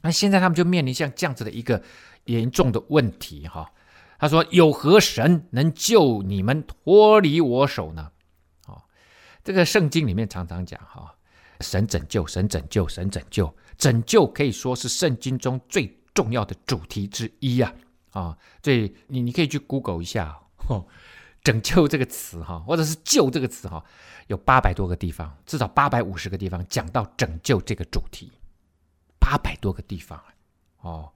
[0.00, 1.82] 那现在他们就面临像这样子的一个
[2.24, 3.70] 严重的问题哈。
[4.18, 8.10] 他说：“有何神能救你们脱离我手呢？”
[8.64, 8.80] 啊，
[9.44, 11.14] 这个圣经里面常常讲哈，
[11.60, 15.94] 神拯救，神拯救，神拯救，拯救可以说是圣经中最。
[16.14, 17.74] 重要的主题之一呀，
[18.12, 20.86] 啊，所以你你可以去 Google 一下， 哦，
[21.42, 23.84] 拯救这个词哈，或者是救这个词哈，
[24.28, 28.30] 有八百多个地方，至少八百五十个地方讲到拯救这个主题，
[29.18, 30.24] 八百多个地方啊
[30.82, 31.12] 哦。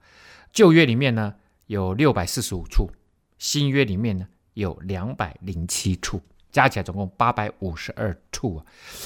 [0.51, 1.35] 旧约里面呢
[1.67, 2.91] 有六百四十五处，
[3.37, 8.65] 新约里面呢有两百零七处，加起来总共八百五十二处啊。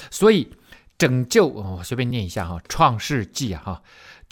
[0.09, 0.51] 所以
[0.97, 3.83] 拯救，哦，我随便念一下哈，《创世纪》啊哈。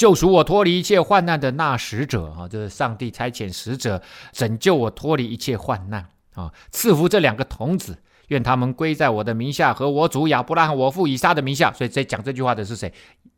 [0.01, 11.71] 救赎我脱离一切患难的那使者啊，这是上帝差遣使者拯救我脱离一切患难啊，赐福这两个童子，愿他们归在我的名下和我主亚伯拉罕、我父以撒的名下。
[11.73, 12.91] 所以在讲这句话的是谁？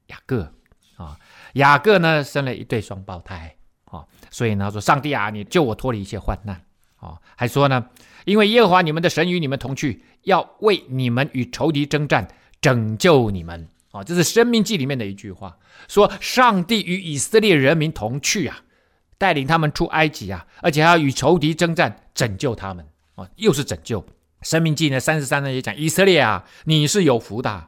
[0.08, 0.54] 雅各
[0.96, 1.20] 啊，
[1.56, 6.62] 雅各呢生了一对双胞胎啊，所以呢说上帝啊，你救我脱离一切患难
[6.96, 7.88] 啊，还说呢，
[8.24, 12.26] 因为耶和华你们的神与你们同去，要为你们与仇敌征战，
[12.62, 13.68] 拯救你们。
[13.94, 15.56] 啊，这是《生命记》里面的一句话，
[15.88, 18.62] 说上帝与以色列人民同去啊，
[19.20, 24.02] 带领他们出埃及啊，而且还要与仇敌征战，拯救他们啊，又是拯救。
[24.42, 27.68] 《生命记》呢，三十三呢也讲以色列啊，你是有福的，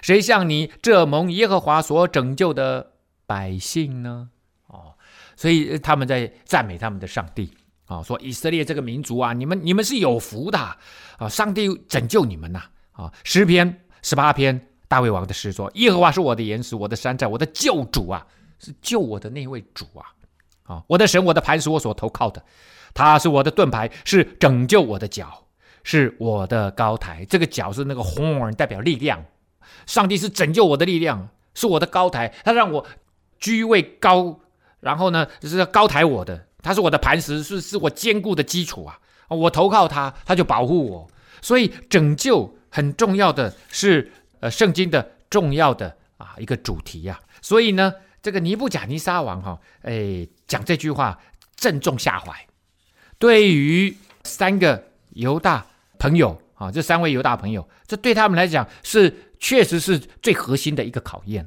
[0.00, 2.92] 谁像你这蒙耶和华所拯救的
[3.26, 4.30] 百姓呢？
[4.66, 4.94] 哦，
[5.36, 7.52] 所以他们在赞美他们的上帝
[7.84, 10.58] 啊，说以色列这个民族啊，你们你们是有福的
[11.18, 14.68] 啊，上帝拯救你们呐啊，诗篇十八篇。
[14.90, 18.26] 大卫王的诗说：“耶和华是我的岩石，我的山寨，我的救主啊，
[18.58, 20.02] 是救我的那位主啊！
[20.64, 22.42] 啊，我的神，我的磐石，我所投靠的，
[22.92, 25.44] 他是我的盾牌，是拯救我的脚，
[25.84, 27.24] 是我的高台。
[27.26, 29.24] 这个脚是那个 horn，代表力量。
[29.86, 32.84] 上帝是拯救我的力量，是我的高台，他让我
[33.38, 34.40] 居位高，
[34.80, 38.98] 然后呢，就是高抬我的，他是我的磐石，是是我坚固的基础啊。
[39.28, 41.08] 我投靠他，他就保护我。
[41.40, 47.40] 所以拯救很重要的是，呃，圣经的重要的啊一个主题呀、啊。
[47.40, 51.18] 所以呢，这个尼布甲尼撒王哈、哦，哎，讲这句话
[51.56, 52.34] 正中下怀。
[53.18, 55.66] 对于三个犹大
[55.98, 61.46] 朋友啊，这三位犹大朋友，这对他们来讲是确实是最核心的一个考验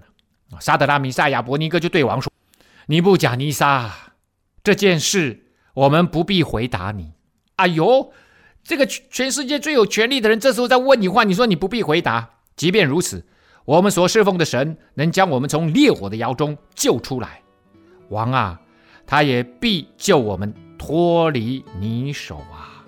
[0.51, 0.59] 啊。
[0.59, 2.31] 沙得拉米沙亚伯尼歌就对王说
[2.87, 4.13] ：“尼布甲尼撒，
[4.63, 7.13] 这件事我们不必回答你。”
[7.57, 8.13] 哎呦，
[8.63, 12.29] 这个全世界最有权力的人，这时候在问你话，你说你不必回答。
[12.55, 13.25] 即便如此，
[13.65, 17.41] 我们所侍奉的神能将我们从烈火的窑中救出来，
[18.09, 18.59] 王啊，
[19.05, 22.85] 他也必救我们脱离你手啊。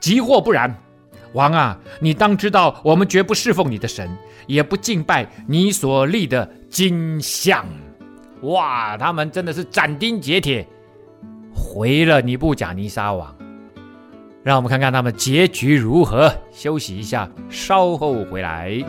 [0.00, 0.76] 即或不然，
[1.32, 4.10] 王啊，你当知道，我们绝不侍奉你的神，
[4.46, 7.64] 也不敬拜你所立的金像。
[8.42, 10.66] 哇，他们真的是斩钉截铁
[11.54, 13.32] 回了尼布甲尼撒王。
[14.42, 16.32] 让我们看看他们结局如何。
[16.50, 18.82] 休息一下，稍后回来。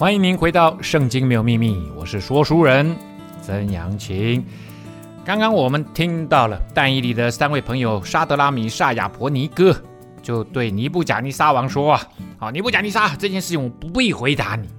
[0.00, 2.96] 欢迎您回到《圣经没有秘密》，我是说书人
[3.42, 4.42] 曾阳晴。
[5.26, 9.78] 刚刚我们听到了但以理的三位朋友沙德拉、米煞、亚伯尼哥，
[10.22, 12.08] 就对尼布甲尼撒王说：“啊，
[12.38, 14.70] 好，尼布甲尼撒，这件事情我不必回答你。”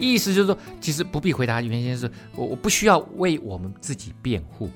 [0.00, 4.70] 意思就是说，其实不必回答，原因是我我不需要为我们自己辩护，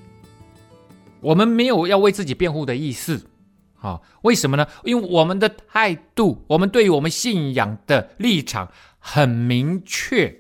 [1.23, 3.27] 我们没有要为自己辩护的意思。
[3.75, 4.67] 好，为什么呢？
[4.85, 8.71] 因为我们的态度，我们对于我们信仰的立场。
[9.09, 10.37] 很明确，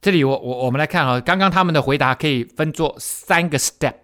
[0.00, 3.94] 这里我我我们来看啊，刚刚他们的回答可以分作三个 step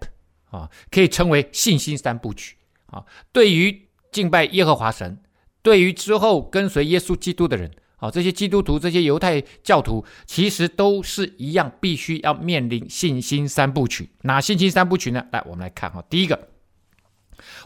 [0.49, 3.03] 啊，可以称为信心三部曲啊。
[3.33, 5.21] 对于敬拜耶和华神，
[5.61, 14.09] 对于之后跟随耶稣基督的人啊，这些基督徒、这些犹太教徒，其实都是一样，必须要面临信心三部曲。
[14.21, 15.25] 哪信心三部曲呢？
[15.33, 16.47] 来，我们来看哈，第一个，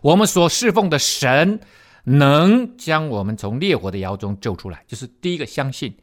[0.01, 1.59] 我们所侍奉的神。
[2.05, 5.95] 能将我们从烈火的窑中救出来，就是第一个相信。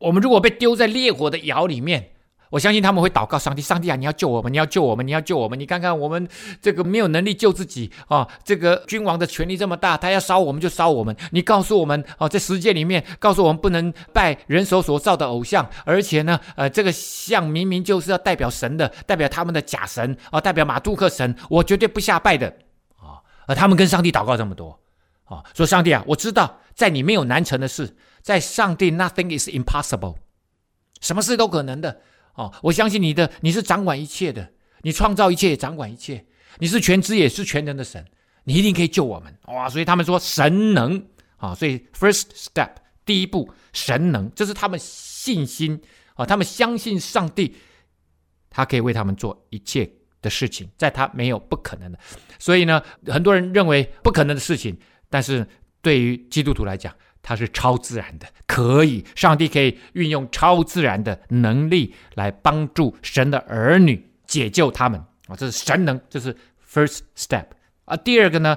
[0.00, 2.10] 我们如果被丢在烈火的窑里面，
[2.50, 5.60] 我相信他们会祷告上帝：上帝啊，你要救我们，你要救我们，你要救我们！
[5.60, 6.26] 你看看我们
[6.62, 8.26] 这个没有能力救自己啊！
[8.42, 11.14] 这个君王的权力这么大，他要烧我们就烧我们。
[11.32, 22.48] 你告诉我们啊，在十诫里面告诉我们不能拜人手所造的偶像，而且呢，呃，这个像明明就是要代表神的，代表他们的假神啊，代表马杜克神，我绝对不下拜的
[22.96, 23.20] 啊！
[23.46, 24.80] 而他们跟上帝祷告这么多。
[25.28, 30.16] 啊，说上帝啊，我知道在你没有难成的事，在上帝 nothing is impossible，
[31.00, 32.00] 什么事都可能的。
[32.34, 36.24] 哦，我相信你的，你是掌管一切的，你创造一切掌管一切，
[36.58, 38.04] 你是全知也是全能的神，
[38.44, 39.36] 你一定可以救我们。
[39.48, 41.04] 哇，所以他们说神能
[41.36, 42.70] 啊，所以 first step
[43.04, 45.78] 第一步神能，这是他们信心
[46.14, 47.56] 啊，他们相信上帝，
[48.48, 49.90] 他可以为他们做一切
[50.22, 51.98] 的事情，在他没有不可能的。
[52.38, 54.78] 所以呢，很多人认为不可能的事情。
[55.10, 55.46] 但是
[55.80, 65.36] 对于基督徒来讲，它是超自然的，可以，上帝可以运用超自然的能力来帮助神的儿女解救他们啊！
[65.36, 66.34] 这是神能，这是
[66.70, 67.46] first step
[67.84, 67.96] 啊。
[67.96, 68.56] 第二个呢，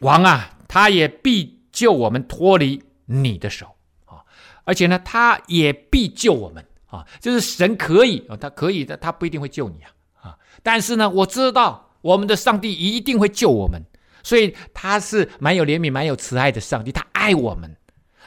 [0.00, 3.66] 王啊，他也必救我们脱离你的手
[4.04, 4.22] 啊，
[4.64, 9.90] 而且呢，他也必救我们啊，就是神可以啊，他可以的，他不一定会救你啊
[10.28, 10.38] 啊！
[10.62, 13.82] 但是呢，我知道我们的上帝一定会救我们。
[14.22, 17.76] 所以他是蛮有怜悯、蛮有慈爱的上帝，他爱我们，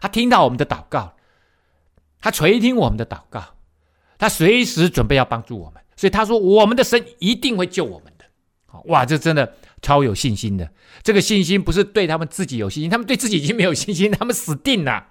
[0.01, 1.15] 他听到我们的祷告，
[2.19, 3.55] 他垂听我们的祷告，
[4.17, 5.81] 他随时准备要帮助我们。
[5.95, 8.25] 所以他说：“我们的神一定会救我们的。”
[8.85, 10.67] 哇，这真的超有信心的。
[11.03, 15.09] 这个信心不是对他们自己有信心，他们对自己已经没有信心，他们死定了，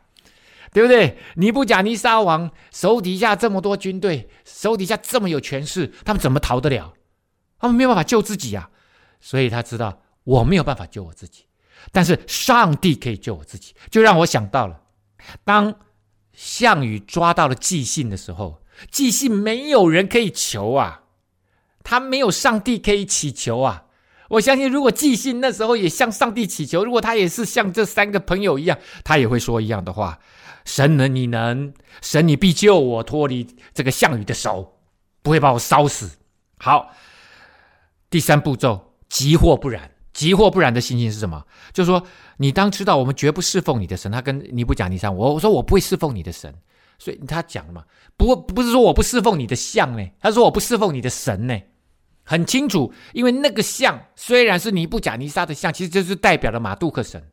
[0.73, 1.17] 对不对？
[1.37, 6.95] 尼布甲尼撒王手底下这么多军队，手底下这么有权势，他们怎么逃得了？
[7.61, 8.71] 他们没有办法救自己、啊。
[9.21, 10.02] 所以他知道。
[10.25, 11.45] 我没有办法救我自己，
[11.91, 14.81] 但是上帝可以救我自己，就让我想到了，
[15.45, 15.75] 当
[16.33, 21.03] 项羽抓到了季信的时候，寄信没有人可以求啊，
[21.83, 23.85] 他没有上帝可以祈求啊。
[24.29, 30.19] 我相信，如果寄信那时候也向上帝祈求，如果他也是像这三个朋友一样，他也会说一样的话：
[30.65, 34.79] 神能，你能，神你必救我脱离这个项羽的手，
[35.21, 36.13] 不会把我烧死。
[36.57, 36.95] 好，
[38.09, 39.91] 第三步骤，急或不然。
[40.13, 41.45] 急或不然的信心是什么？
[41.73, 42.07] 就是说，
[42.37, 44.13] 你当知道我们绝不侍奉你的神。
[44.13, 46.55] 他跟尼布甲尼撒，我我说我不会侍奉你的神，
[46.99, 47.85] 所以他讲了嘛，
[48.17, 51.59] 不不是说我不侍奉你的像呢，他说我不侍奉你的神呢，
[52.25, 57.31] 很清楚，因为那个像虽然是尼布甲尼撒的像，其实就是代表了马杜克神，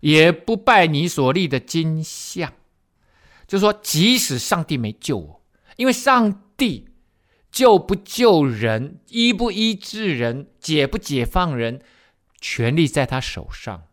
[0.00, 2.52] 也不拜你所立的金像，
[3.46, 5.42] 就是说，即使上帝没救我，
[5.76, 6.88] 因为上帝。
[7.54, 11.80] 救不救人，医不医治人，解不解放人，
[12.40, 13.84] 权力在他手上。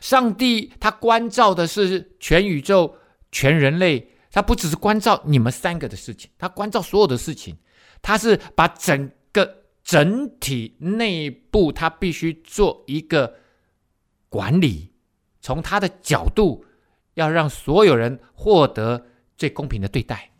[0.00, 2.96] 上帝他关照的是全宇宙、
[3.30, 7.56] 全人类，他不只是关照你们三个的事情，他关照所有的事情。
[8.02, 13.32] 他是把整个整体内部，他必须做一个
[14.28, 14.92] 管理，
[15.40, 16.64] 从他的角度，
[17.14, 19.06] 要让所有人获得
[19.36, 20.31] 最公平的对待。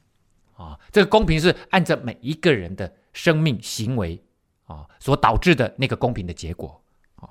[0.57, 4.23] 啊，这个公平是按照每一个人的生命行为
[4.65, 6.83] 啊所导致的那个公平的结果
[7.17, 7.31] 啊。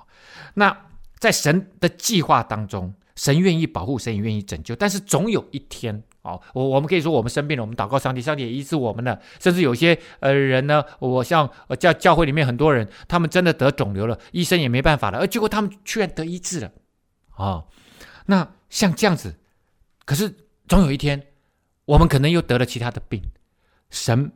[0.55, 0.75] 那
[1.19, 9.19] 在神的计划当中，神愿意保护，神也愿意拯救，但是总有一天啊，我我们可以说我们生病了，我们祷告上帝，上帝也医治我们了。
[9.39, 11.49] 甚至有些呃人呢，我像
[11.79, 16.71] 教教会里面很多人，他们真的得肿瘤了，医生也没办法了，而结果他们居然得医治了
[17.35, 17.65] 啊。
[18.25, 19.35] 那像这样子，
[20.05, 20.33] 可是
[20.67, 21.27] 总有一天。
[21.91, 23.21] 我们可能又得了其他的病，
[23.89, 24.31] 神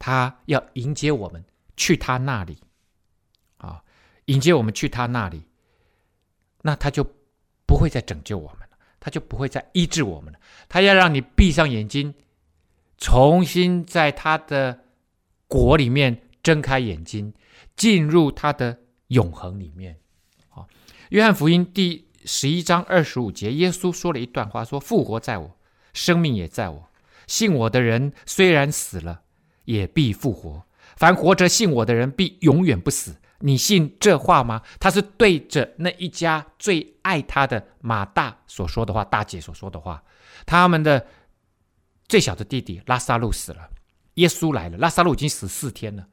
[0.00, 1.44] 他要迎接我们
[1.76, 2.58] 去他那里，
[3.58, 3.84] 啊，
[4.24, 5.44] 迎接我们去他那里，
[6.62, 7.06] 那他就
[7.66, 12.12] 不会再拯救我们了，他就不会再医治我们了，他要让你闭上眼睛，
[12.96, 14.80] 重新在他的
[15.46, 17.32] 国里面睁开眼睛，
[17.76, 18.76] 进入他的
[19.06, 19.96] 永恒里面。
[20.48, 20.66] 啊，
[21.10, 25.56] 约翰福音第十一章二十五节，耶稣说了一段话，说：“复活在我，
[25.92, 26.86] 生命也在我。”
[27.28, 29.20] 信我的人虽然死了，
[29.66, 30.64] 也必复活；
[30.96, 33.14] 凡活着信我的人，必永远不死。
[33.40, 34.62] 你信这话吗？
[34.80, 40.02] 他是对着那一家最爱他的马大所说的话，大姐所说的话。
[40.44, 41.06] 他们的
[42.08, 43.68] 最小的弟弟拉撒路死了，
[44.14, 46.06] 耶稣来了，拉撒路已经死四天了。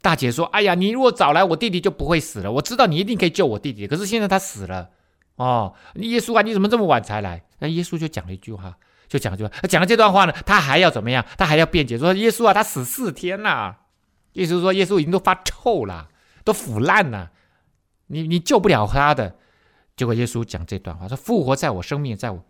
[0.00, 2.50] 大姐说：“哎呀，你如果早来，我弟弟就不会死了。
[2.50, 4.90] 我知道你一定可以救我弟弟，可是现在他死了。
[5.36, 8.78] 哦，耶稣啊，你怎么这么晚才来？”那耶稣就讲了一句话。
[9.12, 11.22] 就讲就讲了这段话呢，他还要怎么样？
[11.36, 13.80] 他还要辩解说：“耶稣啊，他死四天了。”
[14.32, 16.08] 意思是说，耶稣已经都发臭了，
[16.44, 17.30] 都腐烂了，
[18.06, 19.36] 你你救不了他的。
[19.96, 22.42] 结果耶稣讲这段话说：“复活在我，生命在我。”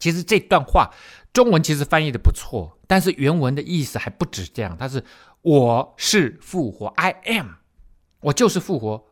[0.00, 0.90] 其实这段话
[1.34, 4.74] 中文其实翻译的不错，但是原文的意思还不止这样。
[4.78, 5.04] 他是
[5.42, 7.48] 我是复活，I am，
[8.20, 9.04] 我就是复活，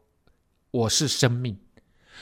[0.71, 1.59] 我是生命。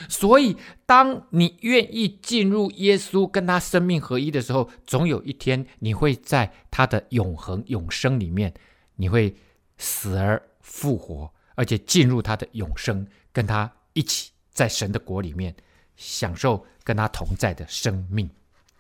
[0.08, 8.54] 所以，当你愿意进入耶稣，跟他生命合一的时候，总有一天你会在他的永恒永生里面，
[8.96, 9.34] 你会
[9.76, 15.54] 死而复活，而且进入他的永生，跟他一起在神的国里面
[15.96, 18.30] 享受跟他同在的生命。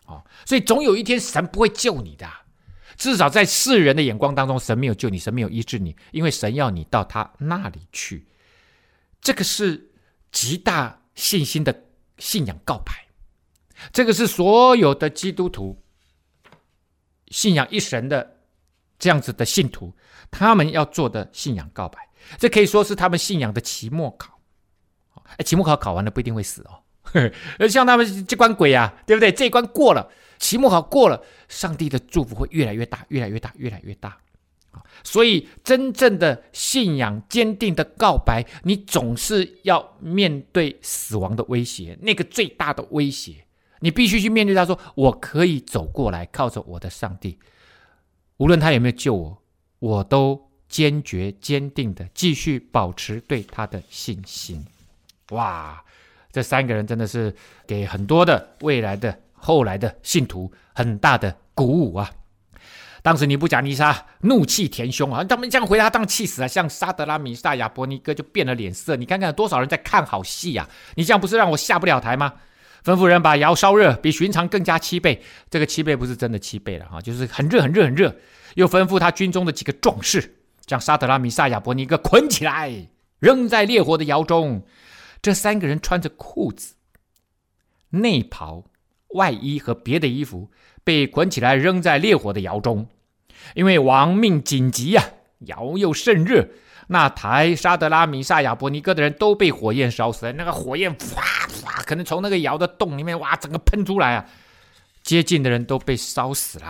[0.06, 2.26] 哦，所以总有一天神不会救你的，
[2.96, 8.26] 至少在世人的眼光当中，神没有救你，神没有医治你，因为神要你到他那里去。
[9.20, 9.90] 这个是
[10.32, 10.98] 极大。
[11.20, 11.84] 信心的
[12.16, 13.06] 信仰告白，
[13.92, 15.78] 这个是所有的基督徒
[17.28, 18.38] 信仰一神的
[18.98, 19.94] 这样子的信徒，
[20.30, 21.98] 他们要做的信仰告白。
[22.38, 24.40] 这可以说是他们信仰的期末考。
[25.36, 26.80] 哎，期末考考完了不一定会死哦。
[27.68, 29.30] 像他们这关鬼啊，对不对？
[29.30, 34.16] 这一关过了，期末考过了，上帝的祝福会越来越大，越来越大，越来越大。
[35.02, 43.46] 所以，真正的信仰坚定的告白，你总是要面对死亡的威胁，那个最大的威胁，
[43.80, 44.64] 你必须去面对他。
[44.64, 47.38] 说：“我可以走过来，靠着我的上帝，
[48.36, 49.42] 无论他有没有救我，
[49.78, 54.64] 我都坚决坚定的继续保持对他的信心。”
[55.30, 55.82] 哇，
[56.30, 57.34] 这三个人真的是
[57.66, 62.10] 给很多的未来的后来的信徒很大的鼓舞啊！
[63.02, 65.24] 当时尼布甲尼撒怒气填胸啊！
[65.24, 66.48] 他们这样回答，当然气死了。
[66.48, 68.94] 像沙德拉米萨亚伯尼哥就变了脸色。
[68.96, 70.70] 你看看有多少人在看好戏呀、啊？
[70.96, 72.34] 你这样不是让我下不了台吗？
[72.84, 75.22] 吩咐人把窑烧热，比寻常更加七倍。
[75.50, 78.14] 这个七倍不是真的七倍了哈，就是很热很热很热。
[78.54, 80.36] 又吩咐他军中的几个壮士，
[80.66, 82.88] 将沙德拉米萨亚伯尼哥捆起来，
[83.18, 84.62] 扔在烈火的窑中。
[85.22, 86.74] 这三个人穿着裤子、
[87.90, 88.64] 内袍、
[89.14, 90.50] 外衣和别的衣服。
[90.84, 92.86] 被捆起来，扔在烈火的窑中
[93.54, 95.10] 因为亡命紧急呀、啊，
[95.46, 96.48] 窑又甚热，
[96.88, 100.32] 那台沙德拉米萨亚伯尼哥的人都被火焰烧死了。
[100.32, 101.22] 那个火焰哗
[101.62, 104.26] 哗，可能从那个窑的洞里面哇，整个喷出来啊，
[105.02, 106.66] 接近的人都被烧死了。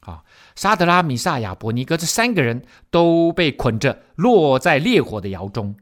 [0.00, 0.22] 啊，
[0.54, 5.76] 沙德拉米萨亚伯尼哥这三个人都被捆着落在烈火的窑中。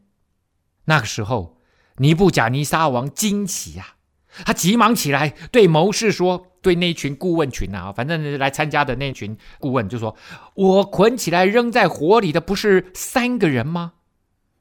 [0.86, 1.58] 那个时候，
[1.96, 3.94] 尼布甲尼撒王惊奇呀、
[4.38, 10.16] 啊，他急忙起来对谋士说：“对那群顾问群啊，反正来参加的那群顾问就说，
[10.54, 13.92] 我捆起来扔在火里的不是三个人吗？”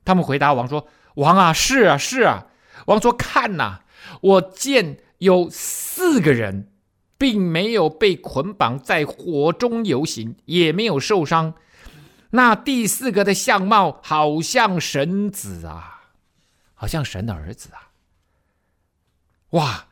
[0.05, 0.87] 他们回答王说
[1.17, 2.45] ：“王啊，是啊，是啊。”
[2.85, 3.79] 王说：“看呐、
[4.21, 6.69] 我见有四个人，
[7.17, 11.55] 并没有被捆绑在火中游行，也没有受伤。
[12.29, 15.93] 那第四个的相貌好像神子啊。”
[16.77, 17.89] 好像神的儿子啊！
[19.51, 19.87] 哇，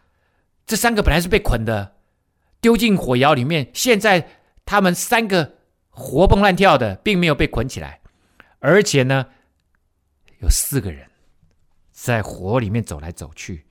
[0.67, 1.92] 这三个本来是被捆的，
[2.63, 4.25] 丢进火窑里面，现在
[4.65, 5.57] 他们三个
[5.89, 7.99] 活蹦乱跳的，并没有被捆起来，
[8.59, 9.27] 而且呢，
[10.39, 11.07] 有四个人
[11.91, 13.65] 在火里面走来走去。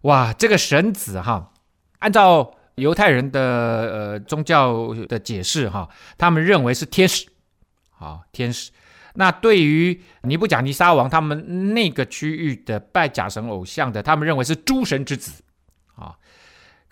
[0.00, 1.52] 哇，这个神子哈，
[1.98, 7.26] 按照犹太人的呃宗教的解释哈，他们认为是天使，
[7.98, 8.70] 啊，天使。
[9.14, 15.44] 那对于尼布甲尼撒王他们那个区域的拜假神偶像的，他们认为是诸神之子。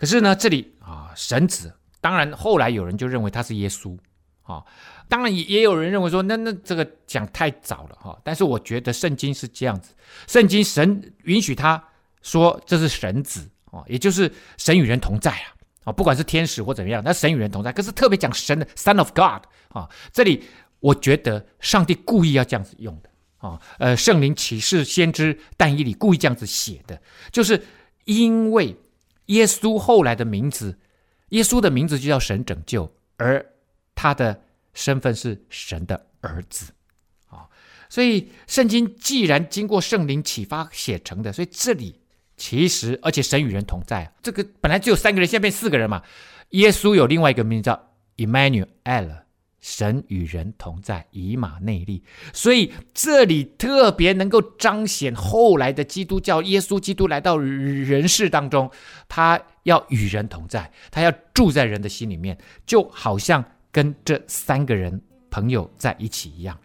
[0.01, 1.71] 可是呢，这里啊，神子，
[2.01, 3.95] 当然后来有人就认为他是耶稣
[4.41, 4.65] 啊。
[5.07, 8.19] 当然也也有人认为说，那那这个讲太早了哈。
[8.23, 9.93] 但是我觉得圣经是这样子，
[10.27, 11.81] 圣经神允许他
[12.23, 17.71] 说这是神子啊，也就是神与人同在啊啊，不管是天使或怎么样，那神与人同在。
[17.71, 20.43] 可是特别讲神的 Son of God 啊，这里。
[20.81, 26.99] 我觉得上帝故意要这样子用的啊，呃，圣灵启示先知但以理故意这样子写的，
[27.31, 27.63] 就是
[28.05, 28.75] 因为
[29.27, 30.77] 耶稣后来的名字，
[31.29, 33.45] 耶稣的名字就叫神拯救，而
[33.95, 34.41] 他的
[34.73, 36.71] 身份是神的儿子
[37.29, 37.47] 啊，
[37.89, 41.99] 所以圣经既然经过圣灵启发写成的，所以这里
[42.35, 46.03] 其实而且神与人同在，这个本来只有三个人，现在变四个人嘛，
[46.49, 49.21] 耶稣有另外一个名字叫 Emmanuel。
[49.61, 52.03] 神与人同在，以马内利，
[52.33, 58.69] 所以这里特别能够彰显后来的基督教，耶稣基督来到人世当中，
[59.07, 62.35] 他要与人同在，他要住在人的心里面，
[62.65, 64.99] 就好像跟这三个人
[65.29, 66.57] 朋友在一起一样。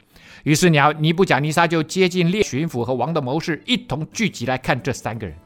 [0.45, 5.37] 于是，尼尼布甲尼撒就接近列巡抚和王的谋士，一同聚集来看这三个人，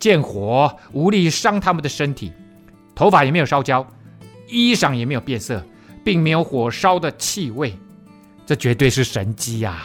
[0.00, 2.32] 见火无力伤他们的身体，
[2.96, 3.86] 头发也没有烧焦，
[4.48, 5.64] 衣裳也没有变色。
[6.06, 7.76] 并没有火烧的气味，
[8.46, 9.84] 这绝对是神迹呀！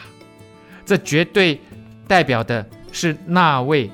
[0.86, 1.60] 这绝对
[2.08, 3.90] 代表的是那位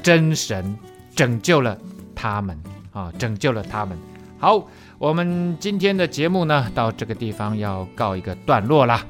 [0.00, 0.78] 真神
[1.12, 1.76] 拯救了
[2.14, 2.56] 他们
[2.92, 3.98] 啊，拯救了他们。
[4.38, 4.64] 好，
[4.96, 9.04] 我们今天的节目呢，到这个地方要告一个段落啦。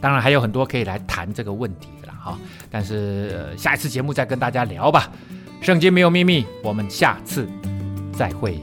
[0.00, 2.38] 当然还有很多可以来谈这个问题的啦，哈。
[2.70, 5.10] 但是下一次节目再跟大家聊吧。
[5.60, 7.48] 圣经没有秘密，我们下次
[8.12, 8.62] 再会。